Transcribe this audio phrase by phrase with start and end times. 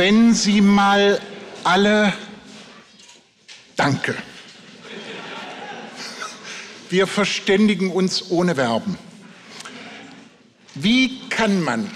[0.00, 1.20] wenn Sie mal
[1.62, 2.14] alle
[3.76, 4.14] Danke.
[6.88, 8.96] Wir verständigen uns ohne Verben.
[10.74, 11.90] Wie kann man,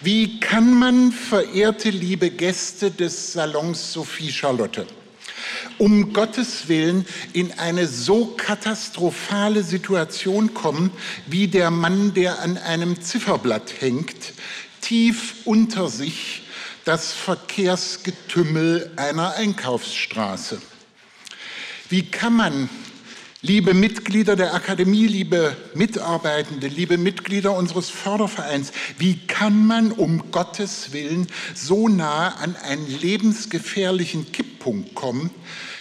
[0.00, 4.84] wie kann man, verehrte liebe Gäste des Salons Sophie Charlotte,
[5.78, 10.90] um Gottes Willen in eine so katastrophale Situation kommen,
[11.28, 14.32] wie der Mann, der an einem Zifferblatt hängt,
[14.80, 16.41] tief unter sich
[16.84, 20.60] das Verkehrsgetümmel einer Einkaufsstraße.
[21.88, 22.68] Wie kann man,
[23.42, 30.92] liebe Mitglieder der Akademie, liebe Mitarbeitende, liebe Mitglieder unseres Fördervereins, wie kann man um Gottes
[30.92, 35.30] Willen so nah an einen lebensgefährlichen Kipppunkt kommen,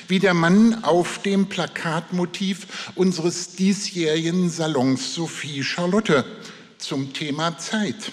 [0.08, 6.26] wie der Mann auf dem Plakatmotiv unseres diesjährigen Salons Sophie Charlotte
[6.77, 8.12] zum Thema Zeit?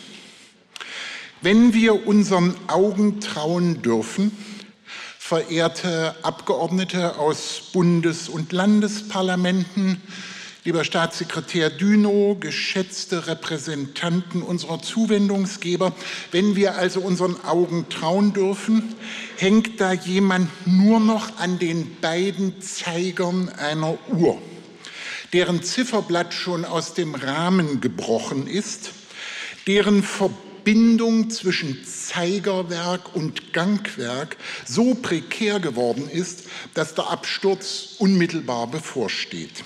[1.40, 4.32] Wenn wir unseren Augen trauen dürfen,
[5.20, 10.02] verehrte Abgeordnete aus Bundes- und Landesparlamenten,
[10.64, 15.92] lieber Staatssekretär Dünow, geschätzte Repräsentanten unserer Zuwendungsgeber,
[16.32, 18.96] wenn wir also unseren Augen trauen dürfen,
[19.36, 24.38] hängt da jemand nur noch an den beiden Zeigern einer Uhr,
[25.32, 28.90] deren Zifferblatt schon aus dem Rahmen gebrochen ist,
[29.68, 36.42] deren Verbindung Verbindung zwischen Zeigerwerk und Gangwerk so prekär geworden ist,
[36.74, 39.64] dass der Absturz unmittelbar bevorsteht.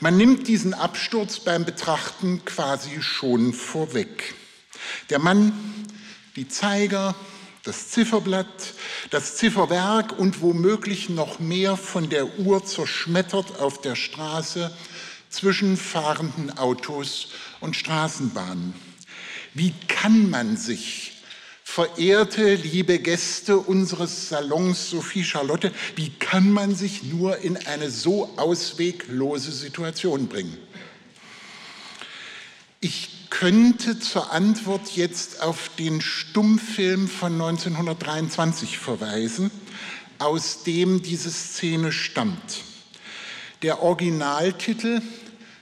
[0.00, 4.32] Man nimmt diesen Absturz beim Betrachten quasi schon vorweg.
[5.10, 5.52] Der Mann,
[6.34, 7.14] die Zeiger,
[7.64, 8.72] das Zifferblatt,
[9.10, 14.74] das Zifferwerk und womöglich noch mehr von der Uhr zerschmettert auf der Straße
[15.28, 17.28] zwischen fahrenden Autos
[17.60, 18.89] und Straßenbahnen.
[19.54, 21.22] Wie kann man sich,
[21.64, 28.30] verehrte liebe Gäste unseres Salons Sophie Charlotte, wie kann man sich nur in eine so
[28.36, 30.56] ausweglose Situation bringen?
[32.80, 39.50] Ich könnte zur Antwort jetzt auf den Stummfilm von 1923 verweisen,
[40.18, 42.62] aus dem diese Szene stammt.
[43.62, 45.02] Der Originaltitel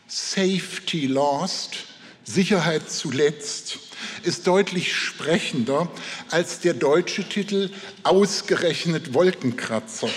[0.06, 1.88] Safety Lost
[2.28, 3.78] Sicherheit zuletzt
[4.22, 5.90] ist deutlich sprechender
[6.30, 7.70] als der deutsche Titel
[8.02, 10.10] Ausgerechnet Wolkenkratzer.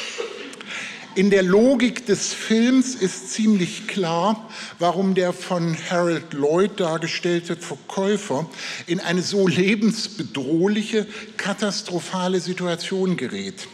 [1.16, 8.50] In der Logik des Films ist ziemlich klar, warum der von Harold Lloyd dargestellte Verkäufer
[8.88, 11.08] in eine so lebensbedrohliche,
[11.38, 13.68] katastrophale Situation gerät.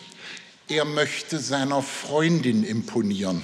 [0.68, 3.42] Er möchte seiner Freundin imponieren.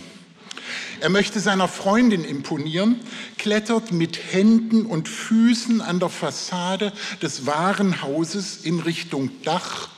[1.03, 2.97] Er möchte seiner Freundin imponieren,
[3.38, 9.90] klettert mit Händen und Füßen an der Fassade des Warenhauses in Richtung Dach.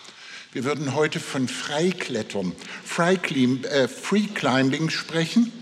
[0.51, 2.53] Wir würden heute von Freiklettern,
[2.97, 5.53] äh, Free Climbing sprechen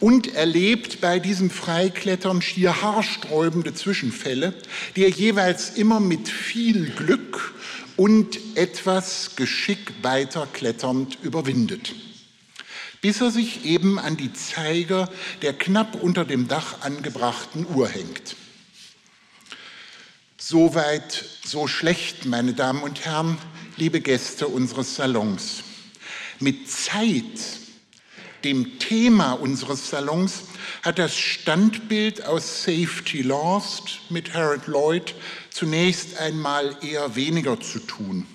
[0.00, 4.54] und erlebt bei diesem Freiklettern schier haarsträubende Zwischenfälle,
[4.96, 7.52] die er jeweils immer mit viel Glück
[7.98, 11.94] und etwas Geschick weiterkletternd überwindet
[13.00, 15.10] bis er sich eben an die Zeiger
[15.42, 18.36] der knapp unter dem Dach angebrachten Uhr hängt.
[20.36, 23.38] Soweit, so schlecht, meine Damen und Herren,
[23.76, 25.62] liebe Gäste unseres Salons.
[26.40, 27.40] Mit Zeit,
[28.44, 30.44] dem Thema unseres Salons,
[30.82, 35.14] hat das Standbild aus Safety Lost mit Harold Lloyd
[35.50, 38.26] zunächst einmal eher weniger zu tun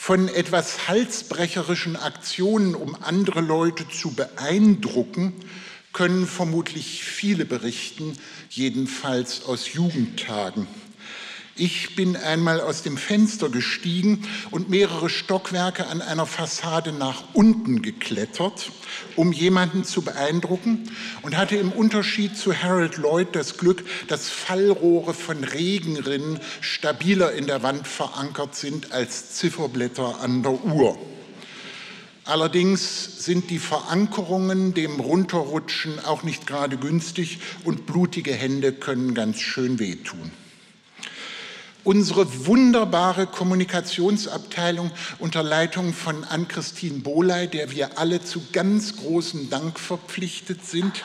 [0.00, 5.34] von etwas halsbrecherischen Aktionen, um andere Leute zu beeindrucken,
[5.92, 8.14] können vermutlich viele berichten,
[8.48, 10.66] jedenfalls aus Jugendtagen.
[11.56, 17.82] Ich bin einmal aus dem Fenster gestiegen und mehrere Stockwerke an einer Fassade nach unten
[17.82, 18.70] geklettert,
[19.16, 20.90] um jemanden zu beeindrucken
[21.22, 27.46] und hatte im Unterschied zu Harold Lloyd das Glück, dass Fallrohre von Regenrinnen stabiler in
[27.46, 30.98] der Wand verankert sind als Zifferblätter an der Uhr.
[32.24, 39.40] Allerdings sind die Verankerungen dem Runterrutschen auch nicht gerade günstig und blutige Hände können ganz
[39.40, 40.30] schön wehtun.
[41.90, 49.76] Unsere wunderbare Kommunikationsabteilung unter Leitung von Ann-Christine Bohley, der wir alle zu ganz großem Dank
[49.76, 51.04] verpflichtet sind,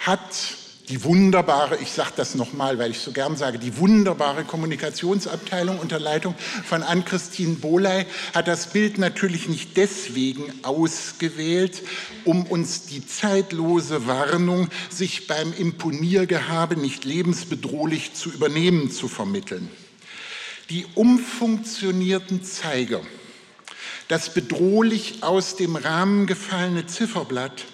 [0.00, 5.78] hat die wunderbare, ich sage das nochmal, weil ich so gern sage, die wunderbare Kommunikationsabteilung
[5.78, 8.04] unter Leitung von Ann-Christine Boley
[8.34, 11.82] hat das Bild natürlich nicht deswegen ausgewählt,
[12.24, 19.70] um uns die zeitlose Warnung, sich beim Imponiergehabe nicht lebensbedrohlich zu übernehmen, zu vermitteln.
[20.68, 23.00] Die umfunktionierten Zeiger,
[24.08, 27.64] das bedrohlich aus dem Rahmen gefallene Zifferblatt,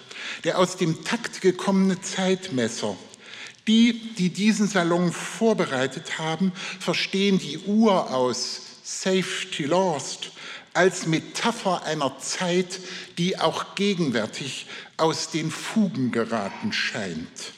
[0.43, 2.95] der aus dem Takt gekommene Zeitmesser.
[3.67, 10.31] Die, die diesen Salon vorbereitet haben, verstehen die Uhr aus Safety Lost
[10.73, 12.79] als Metapher einer Zeit,
[13.17, 14.67] die auch gegenwärtig
[14.97, 17.53] aus den Fugen geraten scheint.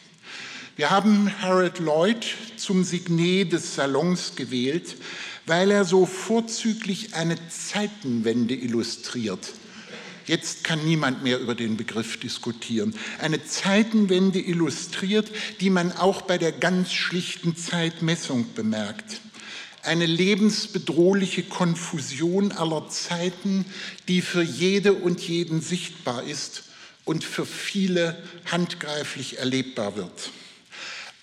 [0.75, 2.25] Wir haben Harold Lloyd
[2.57, 4.97] zum Signet des Salons gewählt,
[5.45, 9.53] weil er so vorzüglich eine Zeitenwende illustriert.
[10.25, 12.95] Jetzt kann niemand mehr über den Begriff diskutieren.
[13.19, 19.21] Eine Zeitenwende illustriert, die man auch bei der ganz schlichten Zeitmessung bemerkt.
[19.81, 23.65] Eine lebensbedrohliche Konfusion aller Zeiten,
[24.07, 26.63] die für jede und jeden sichtbar ist
[27.03, 30.31] und für viele handgreiflich erlebbar wird.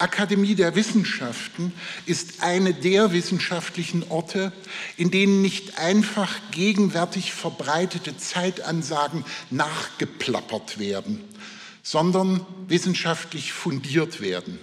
[0.00, 1.72] Akademie der Wissenschaften
[2.06, 4.52] ist eine der wissenschaftlichen Orte,
[4.96, 11.20] in denen nicht einfach gegenwärtig verbreitete Zeitansagen nachgeplappert werden,
[11.82, 14.58] sondern wissenschaftlich fundiert werden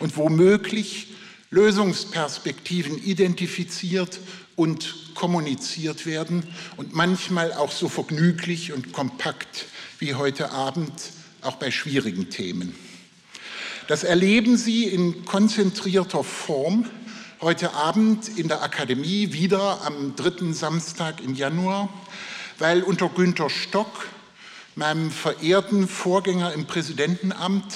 [0.00, 1.08] und womöglich
[1.50, 4.20] Lösungsperspektiven identifiziert
[4.56, 6.42] und kommuniziert werden
[6.76, 9.66] und manchmal auch so vergnüglich und kompakt
[9.98, 10.92] wie heute Abend
[11.40, 12.74] auch bei schwierigen Themen.
[13.86, 16.86] Das erleben Sie in konzentrierter Form
[17.42, 21.90] heute Abend in der Akademie wieder am dritten Samstag im Januar,
[22.58, 24.06] weil unter Günter Stock,
[24.74, 27.74] meinem verehrten Vorgänger im Präsidentenamt,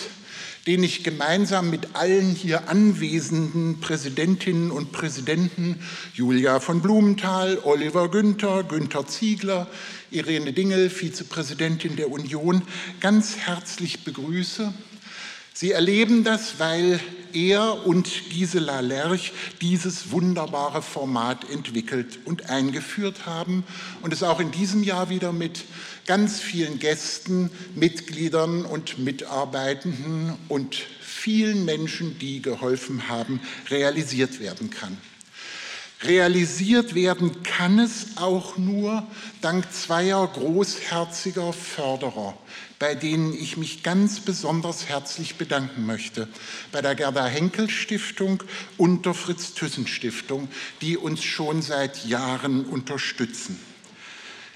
[0.66, 5.78] den ich gemeinsam mit allen hier anwesenden Präsidentinnen und Präsidenten,
[6.14, 9.66] Julia von Blumenthal, Oliver Günther, Günther Ziegler,
[10.10, 12.62] Irene Dingel, Vizepräsidentin der Union,
[13.00, 14.72] ganz herzlich begrüße
[15.60, 17.00] Sie erleben das, weil
[17.32, 23.64] er und Gisela Lerch dieses wunderbare Format entwickelt und eingeführt haben
[24.00, 25.64] und es auch in diesem Jahr wieder mit
[26.06, 34.96] ganz vielen Gästen, Mitgliedern und Mitarbeitenden und vielen Menschen, die geholfen haben, realisiert werden kann.
[36.02, 39.04] Realisiert werden kann es auch nur
[39.40, 42.38] dank zweier großherziger Förderer,
[42.78, 46.28] bei denen ich mich ganz besonders herzlich bedanken möchte.
[46.70, 48.44] Bei der Gerda Henkel Stiftung
[48.76, 50.48] und der Fritz Thyssen Stiftung,
[50.82, 53.58] die uns schon seit Jahren unterstützen.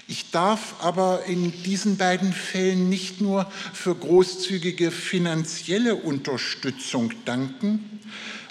[0.07, 8.01] Ich darf aber in diesen beiden Fällen nicht nur für großzügige finanzielle Unterstützung danken,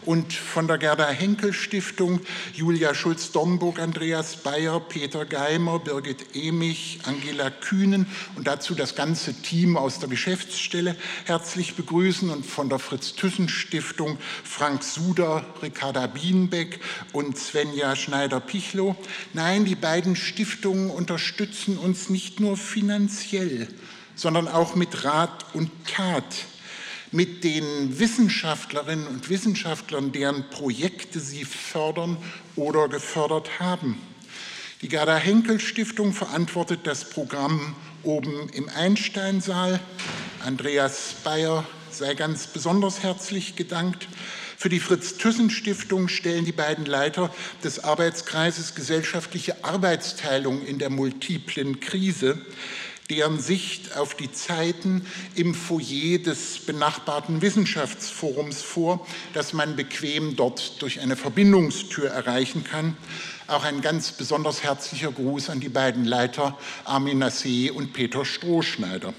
[0.05, 2.21] und von der Gerda Henkel Stiftung
[2.53, 8.07] Julia Schulz-Domburg, Andreas Bayer, Peter Geimer, Birgit Emich, Angela Kühnen
[8.37, 14.83] und dazu das ganze Team aus der Geschäftsstelle herzlich begrüßen und von der Fritz-Thyssen-Stiftung Frank
[14.83, 16.81] Suder, Ricarda Bienbeck
[17.13, 18.97] und Svenja Schneider-Pichlow.
[19.33, 23.69] Nein, die beiden Stiftungen unterstützen uns nicht nur finanziell,
[24.15, 26.47] sondern auch mit Rat und Tat
[27.13, 32.17] mit den Wissenschaftlerinnen und Wissenschaftlern, deren Projekte sie fördern
[32.57, 33.99] oder gefördert haben.
[34.81, 39.79] Die Gerda Henkel Stiftung verantwortet das Programm oben im Einsteinsaal.
[40.45, 44.09] Andreas Bayer sei ganz besonders herzlich gedankt.
[44.57, 47.33] Für die Fritz-Thyssen-Stiftung stellen die beiden Leiter
[47.63, 52.41] des Arbeitskreises Gesellschaftliche Arbeitsteilung in der multiplen Krise
[53.13, 55.05] deren Sicht auf die Zeiten
[55.35, 62.97] im Foyer des benachbarten Wissenschaftsforums vor, das man bequem dort durch eine Verbindungstür erreichen kann.
[63.49, 69.13] Auch ein ganz besonders herzlicher Gruß an die beiden Leiter Armin Nassé und Peter Strohschneider.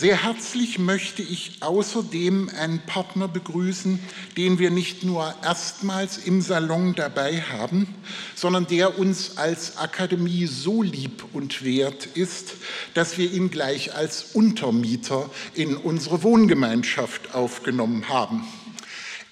[0.00, 3.98] Sehr herzlich möchte ich außerdem einen Partner begrüßen,
[4.38, 7.86] den wir nicht nur erstmals im Salon dabei haben,
[8.34, 12.54] sondern der uns als Akademie so lieb und wert ist,
[12.94, 18.48] dass wir ihn gleich als Untermieter in unsere Wohngemeinschaft aufgenommen haben.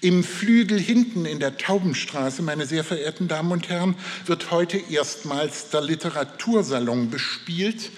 [0.01, 3.95] Im Flügel hinten in der Taubenstraße, meine sehr verehrten Damen und Herren,
[4.27, 7.89] wird heute erstmals der Literatursalon bespielt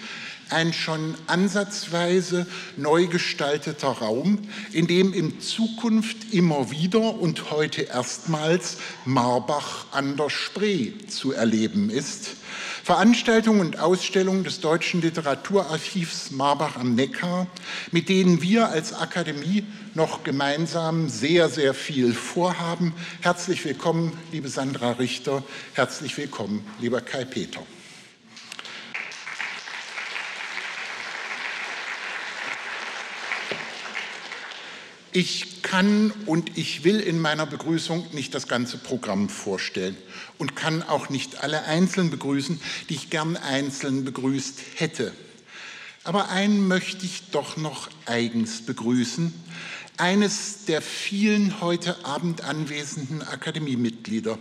[0.52, 4.38] ein schon ansatzweise neu gestalteter Raum,
[4.72, 11.90] in dem in Zukunft immer wieder und heute erstmals Marbach an der Spree zu erleben
[11.90, 12.36] ist.
[12.84, 17.46] Veranstaltungen und Ausstellungen des Deutschen Literaturarchivs Marbach am Neckar,
[17.92, 22.92] mit denen wir als Akademie noch gemeinsam sehr, sehr viel vorhaben.
[23.20, 25.44] Herzlich willkommen, liebe Sandra Richter.
[25.74, 27.60] Herzlich willkommen, lieber Kai Peter.
[35.14, 39.94] Ich kann und ich will in meiner Begrüßung nicht das ganze Programm vorstellen
[40.38, 45.12] und kann auch nicht alle einzeln begrüßen, die ich gern einzeln begrüßt hätte.
[46.02, 49.34] Aber einen möchte ich doch noch eigens begrüßen,
[49.98, 54.38] eines der vielen heute Abend anwesenden Akademiemitglieder,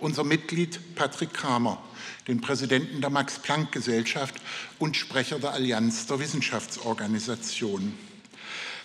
[0.00, 1.80] unser Mitglied Patrick Kramer,
[2.26, 4.34] den Präsidenten der Max-Planck-Gesellschaft
[4.80, 8.07] und Sprecher der Allianz der Wissenschaftsorganisationen.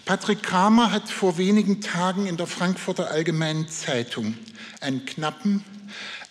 [0.05, 4.37] Patrick Kramer hat vor wenigen Tagen in der Frankfurter Allgemeinen Zeitung
[4.81, 5.63] einen knappen,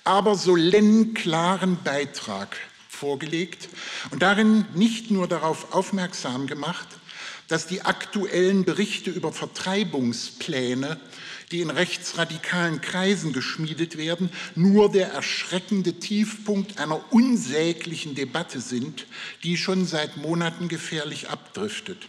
[0.05, 2.55] aber solenn-klaren Beitrag
[2.91, 3.71] vorgelegt
[4.11, 6.87] und darin nicht nur darauf aufmerksam gemacht,
[7.49, 11.01] dass die aktuellen Berichte über Vertreibungspläne,
[11.51, 19.07] die in rechtsradikalen Kreisen geschmiedet werden, nur der erschreckende Tiefpunkt einer unsäglichen Debatte sind,
[19.45, 22.07] die schon seit Monaten gefährlich abdriftet.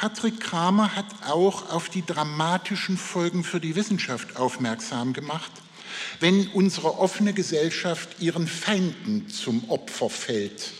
[0.00, 5.52] Patrick Kramer hat auch auf die dramatischen Folgen für die Wissenschaft aufmerksam gemacht,
[6.20, 10.72] wenn unsere offene Gesellschaft ihren Feinden zum Opfer fällt,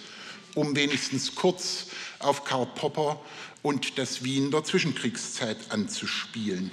[0.55, 3.21] um wenigstens kurz auf Karl Popper
[3.61, 6.71] und das Wien der Zwischenkriegszeit anzuspielen.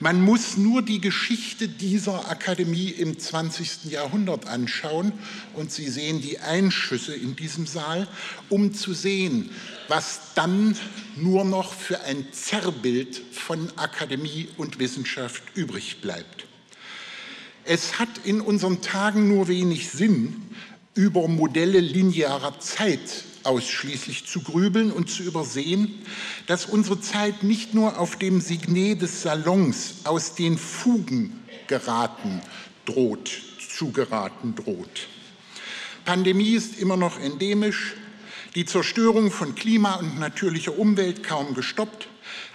[0.00, 3.84] Man muss nur die Geschichte dieser Akademie im 20.
[3.84, 5.12] Jahrhundert anschauen
[5.54, 8.08] und Sie sehen die Einschüsse in diesem Saal,
[8.48, 9.50] um zu sehen,
[9.88, 10.76] was dann
[11.16, 16.46] nur noch für ein Zerrbild von Akademie und Wissenschaft übrig bleibt.
[17.64, 20.42] Es hat in unseren Tagen nur wenig Sinn,
[20.94, 25.98] über Modelle linearer Zeit ausschließlich zu grübeln und zu übersehen,
[26.46, 32.40] dass unsere Zeit nicht nur auf dem Signet des Salons aus den Fugen geraten
[32.84, 33.30] droht,
[33.76, 35.08] zu geraten droht.
[36.04, 37.94] Pandemie ist immer noch endemisch,
[38.54, 42.08] die Zerstörung von Klima und natürlicher Umwelt kaum gestoppt,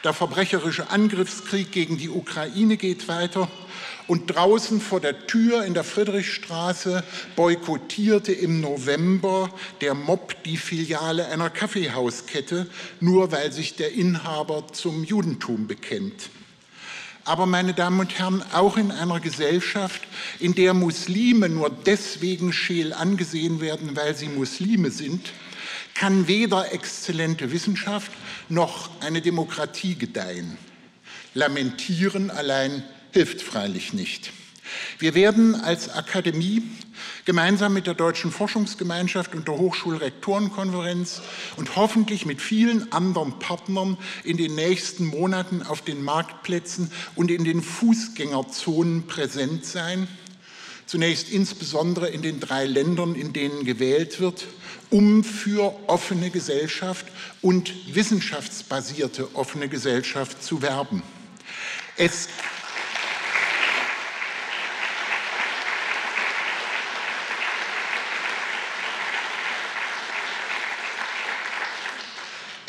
[0.03, 3.49] der verbrecherische Angriffskrieg gegen die Ukraine geht weiter
[4.07, 7.03] und draußen vor der Tür in der Friedrichstraße
[7.35, 9.49] boykottierte im November
[9.81, 12.67] der Mob die Filiale einer Kaffeehauskette,
[12.99, 16.29] nur weil sich der Inhaber zum Judentum bekennt.
[17.25, 20.01] Aber meine Damen und Herren, auch in einer Gesellschaft,
[20.39, 25.33] in der Muslime nur deswegen scheel angesehen werden, weil sie Muslime sind,
[25.99, 28.11] kann weder exzellente Wissenschaft
[28.49, 30.57] noch eine Demokratie gedeihen.
[31.33, 34.31] Lamentieren allein hilft freilich nicht.
[34.99, 36.61] Wir werden als Akademie
[37.25, 41.21] gemeinsam mit der Deutschen Forschungsgemeinschaft und der Hochschulrektorenkonferenz
[41.55, 47.43] und hoffentlich mit vielen anderen Partnern in den nächsten Monaten auf den Marktplätzen und in
[47.43, 50.07] den Fußgängerzonen präsent sein.
[50.85, 54.45] Zunächst insbesondere in den drei Ländern, in denen gewählt wird,
[54.89, 57.05] um für offene Gesellschaft
[57.41, 61.03] und wissenschaftsbasierte offene Gesellschaft zu werben.
[61.97, 62.27] Es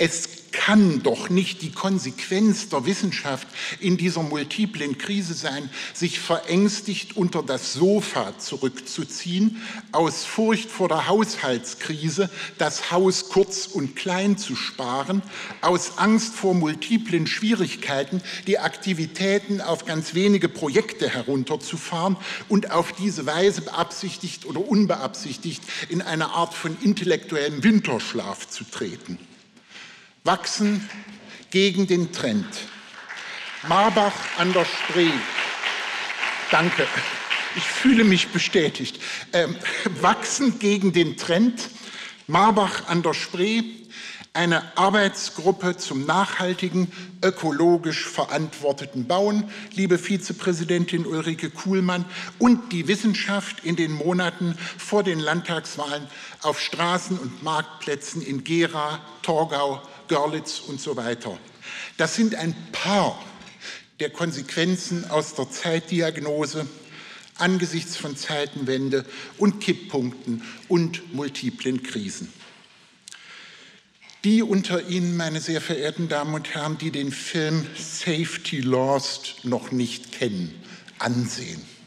[0.01, 0.38] Es
[0.69, 3.49] kann doch nicht die Konsequenz der Wissenschaft
[3.81, 11.09] in dieser multiplen Krise sein, sich verängstigt unter das Sofa zurückzuziehen, aus Furcht vor der
[11.09, 15.23] Haushaltskrise das Haus kurz und klein zu sparen,
[15.63, 22.19] aus Angst vor multiplen Schwierigkeiten die Aktivitäten auf ganz wenige Projekte herunterzufahren
[22.51, 29.19] und auf diese Weise beabsichtigt oder unbeabsichtigt in eine Art von intellektuellem Winterschlaf zu treten
[30.29, 30.87] wachsen
[31.49, 32.45] gegen den Trend.
[33.67, 35.11] Marbach an der Spree.
[36.51, 36.87] Danke.
[37.57, 39.01] Ich fühle mich bestätigt.
[39.33, 39.57] Ähm,
[40.03, 41.71] wachsen gegen den Trend.
[42.27, 43.63] Marbach an der Spree
[44.35, 46.93] eine Arbeitsgruppe zum nachhaltigen,
[47.25, 52.05] ökologisch verantworteten Bauen, liebe Vizepräsidentin Ulrike Kuhlmann,
[52.39, 56.07] und die Wissenschaft in den Monaten vor den Landtagswahlen
[56.43, 61.39] auf Straßen und Marktplätzen in Gera, Torgau, Görlitz und so weiter.
[61.97, 63.23] Das sind ein paar
[64.01, 66.67] der Konsequenzen aus der Zeitdiagnose
[67.37, 69.05] angesichts von Zeitenwende
[69.39, 72.33] und Kipppunkten und multiplen Krisen.
[74.25, 79.71] die unter Ihnen, meine sehr verehrten Damen und Herren, die den Film Safety Lost noch
[79.71, 80.55] nicht kennen,
[80.99, 81.78] ansehen.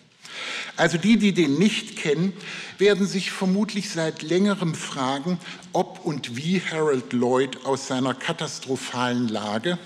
[0.78, 2.34] Also die, die den nicht kennen,
[2.78, 5.38] werden sich vermutlich seit längerem fragen,
[5.74, 9.78] ob und wie Harold Lloyd aus seiner katastrophalen Lage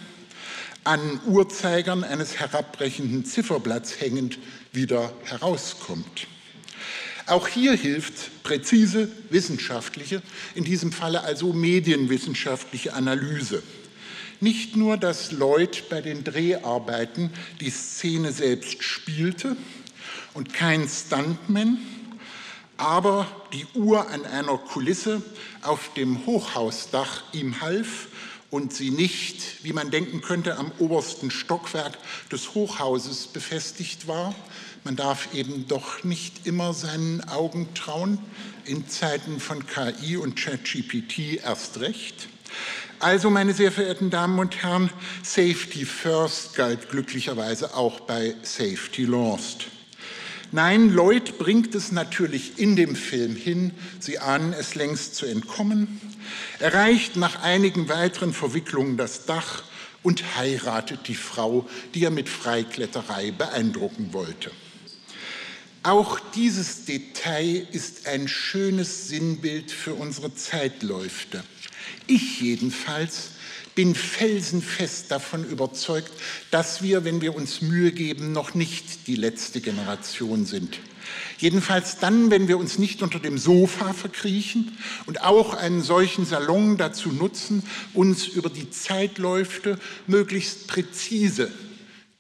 [0.83, 4.37] an Uhrzeigern eines herabbrechenden Zifferblatts hängend
[4.71, 6.27] wieder herauskommt.
[7.25, 10.21] Auch hier hilft präzise wissenschaftliche,
[10.53, 13.63] in diesem Falle also medienwissenschaftliche Analyse.
[14.41, 19.57] Nicht nur, dass Lloyd bei den Dreharbeiten die Szene selbst spielte
[20.35, 21.79] und kein Stuntman,
[22.77, 25.23] aber die Uhr an einer Kulisse
[25.63, 28.09] auf dem Hochhausdach ihm half
[28.51, 31.97] und sie nicht, wie man denken könnte, am obersten Stockwerk
[32.31, 34.35] des Hochhauses befestigt war,
[34.83, 38.19] man darf eben doch nicht immer seinen Augen trauen,
[38.65, 42.27] in Zeiten von KI und ChatGPT erst recht.
[42.99, 44.89] Also, meine sehr verehrten Damen und Herren,
[45.23, 49.67] Safety First galt glücklicherweise auch bei Safety Lost.
[50.55, 55.99] Nein, Lloyd bringt es natürlich in dem Film hin, Sie ahnen es längst zu entkommen,
[56.59, 59.65] erreicht nach einigen weiteren Verwicklungen das Dach
[60.01, 64.49] und heiratet die Frau, die er mit Freikletterei beeindrucken wollte.
[65.83, 71.43] Auch dieses Detail ist ein schönes Sinnbild für unsere Zeitläufte.
[72.07, 73.31] Ich jedenfalls
[73.75, 76.11] bin felsenfest davon überzeugt,
[76.49, 80.79] dass wir, wenn wir uns Mühe geben, noch nicht die letzte Generation sind.
[81.37, 86.77] Jedenfalls dann, wenn wir uns nicht unter dem Sofa verkriechen und auch einen solchen Salon
[86.77, 87.63] dazu nutzen,
[87.93, 89.77] uns über die Zeitläufte
[90.07, 91.51] möglichst präzise,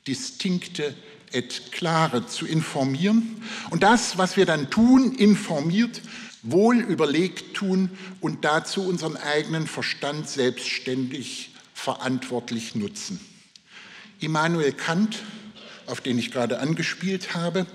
[0.07, 0.93] distinkte
[1.31, 6.01] et klare zu informieren und das, was wir dann tun, informiert,
[6.45, 7.89] wohl überlegt tun
[8.21, 13.19] und dazu unseren eigenen Verstand selbstständig verantwortlich nutzen.
[14.19, 15.23] Immanuel Kant,
[15.87, 17.65] auf den ich gerade angespielt habe,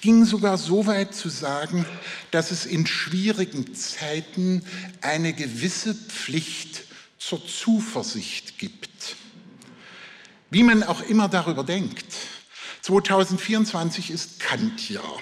[0.00, 1.84] ging sogar so weit zu sagen,
[2.30, 4.62] dass es in schwierigen Zeiten
[5.00, 6.84] eine gewisse Pflicht
[7.18, 9.16] zur Zuversicht gibt.
[10.50, 12.06] Wie man auch immer darüber denkt,
[12.82, 15.18] 2024 ist Kantjahr.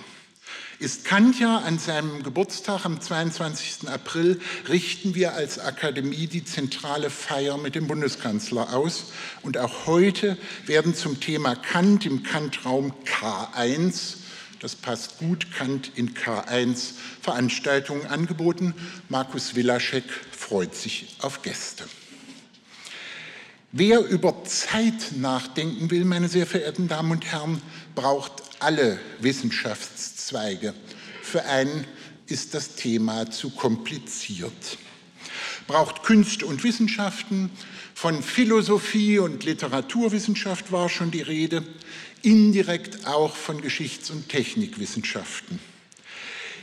[0.79, 3.89] Ist Kantjahr an seinem Geburtstag am 22.
[3.89, 9.13] April richten wir als Akademie die zentrale Feier mit dem Bundeskanzler aus.
[9.43, 14.17] Und auch heute werden zum Thema Kant im Kantraum K1
[14.61, 18.75] das passt gut, Kant in K1 Veranstaltungen angeboten.
[19.09, 21.85] Markus Wilaschek freut sich auf Gäste.
[23.71, 27.61] Wer über Zeit nachdenken will, meine sehr verehrten Damen und Herren,
[27.95, 28.99] braucht alle
[30.27, 30.75] Wissenschaftszweige.
[31.23, 31.85] Für einen
[32.27, 34.79] ist das Thema zu kompliziert.
[35.67, 37.51] Braucht Künste und Wissenschaften,
[37.95, 41.65] von Philosophie und Literaturwissenschaft war schon die Rede,
[42.23, 45.59] indirekt auch von Geschichts- und Technikwissenschaften.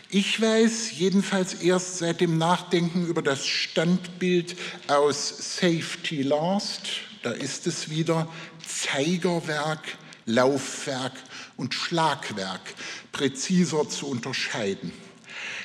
[0.10, 4.56] Ich weiß jedenfalls erst seit dem Nachdenken über das Standbild
[4.88, 6.82] aus Safety Last,
[7.24, 8.28] da ist es wieder,
[8.68, 11.14] Zeigerwerk, Laufwerk
[11.58, 12.62] und Schlagwerk
[13.12, 14.92] präziser zu unterscheiden.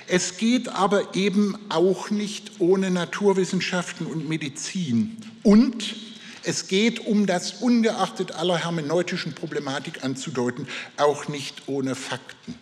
[0.07, 5.19] Es geht aber eben auch nicht ohne Naturwissenschaften und Medizin.
[5.43, 5.97] Und
[6.45, 10.67] es geht, um das ungeachtet aller hermeneutischen Problematik anzudeuten,
[10.97, 12.55] auch nicht ohne Fakten.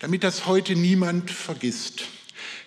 [0.00, 2.04] Damit das heute niemand vergisst,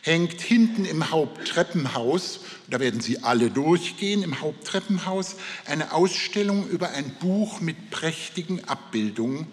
[0.06, 7.10] hängt hinten im Haupttreppenhaus, da werden Sie alle durchgehen, im Haupttreppenhaus eine Ausstellung über ein
[7.20, 9.48] Buch mit prächtigen Abbildungen,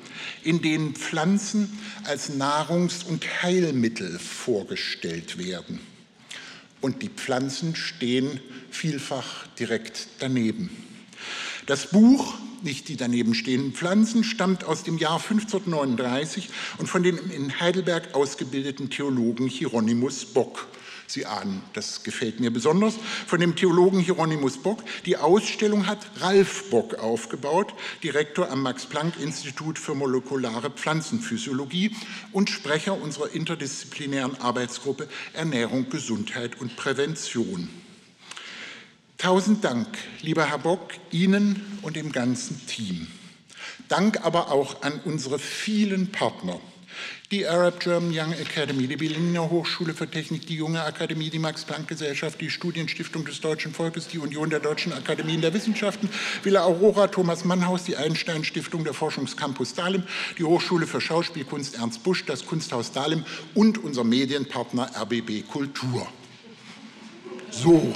[0.45, 5.81] in denen Pflanzen als Nahrungs- und Heilmittel vorgestellt werden.
[6.83, 8.39] Und die Pflanzen stehen
[8.71, 10.69] vielfach direkt daneben.
[11.65, 17.19] Das Buch nicht die daneben stehenden Pflanzen, stammt aus dem Jahr 1539 und von dem
[17.31, 20.69] in Heidelberg ausgebildeten Theologen Hieronymus Bock.
[21.13, 22.95] Sie ahnen, das gefällt mir besonders,
[23.27, 24.83] von dem Theologen Hieronymus Bock.
[25.05, 31.95] Die Ausstellung hat Ralf Bock aufgebaut, Direktor am Max-Planck-Institut für molekulare Pflanzenphysiologie
[32.33, 37.69] und Sprecher unserer interdisziplinären Arbeitsgruppe Ernährung, Gesundheit und Prävention.
[39.23, 39.87] Tausend Dank,
[40.21, 43.07] lieber Herr Bock, Ihnen und dem ganzen Team.
[43.87, 46.59] Dank aber auch an unsere vielen Partner.
[47.31, 52.41] Die Arab German Young Academy, die Berliner Hochschule für Technik, die Junge Akademie, die Max-Planck-Gesellschaft,
[52.41, 56.11] die Studienstiftung des Deutschen Volkes, die Union der Deutschen Akademien der Wissenschaften,
[56.43, 60.03] Villa Aurora, Thomas Mannhaus, die Einstein-Stiftung, der Forschungscampus Dahlem,
[60.37, 66.09] die Hochschule für Schauspielkunst Ernst Busch, das Kunsthaus Dahlem und unser Medienpartner RBB Kultur.
[67.53, 67.95] So.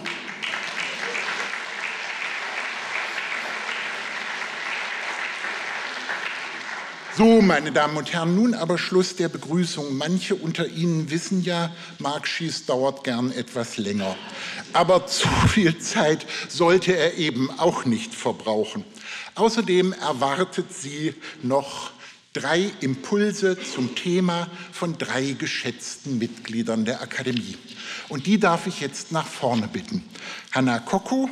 [7.17, 9.97] So, meine Damen und Herren, nun aber Schluss der Begrüßung.
[9.97, 14.15] Manche unter Ihnen wissen ja, Mark Schieß dauert gern etwas länger.
[14.75, 18.85] Aber zu viel Zeit sollte er eben auch nicht verbrauchen.
[19.35, 21.91] Außerdem erwartet Sie noch
[22.35, 27.57] drei Impulse zum Thema von drei geschätzten Mitgliedern der Akademie.
[28.11, 30.05] Und die darf ich jetzt nach vorne bitten.
[30.53, 31.31] Hanna Kocko,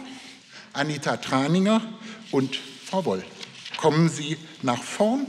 [0.73, 1.83] Anita Traninger
[2.31, 3.23] und Frau Woll.
[3.77, 5.27] Kommen Sie nach vorn.